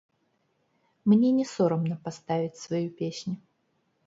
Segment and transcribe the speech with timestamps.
[1.13, 3.33] Мне не сорамна паставіць сваю песню.